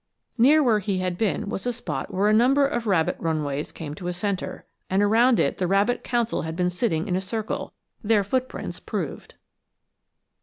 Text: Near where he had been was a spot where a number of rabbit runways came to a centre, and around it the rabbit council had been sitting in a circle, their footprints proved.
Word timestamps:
Near 0.35 0.63
where 0.63 0.79
he 0.79 0.97
had 0.97 1.15
been 1.15 1.47
was 1.47 1.67
a 1.67 1.71
spot 1.71 2.11
where 2.11 2.27
a 2.27 2.33
number 2.33 2.65
of 2.65 2.87
rabbit 2.87 3.17
runways 3.19 3.71
came 3.71 3.93
to 3.93 4.07
a 4.07 4.13
centre, 4.13 4.65
and 4.89 5.03
around 5.03 5.39
it 5.39 5.59
the 5.59 5.67
rabbit 5.67 6.03
council 6.03 6.41
had 6.41 6.55
been 6.55 6.71
sitting 6.71 7.07
in 7.07 7.15
a 7.15 7.21
circle, 7.21 7.75
their 8.03 8.23
footprints 8.23 8.79
proved. 8.79 9.35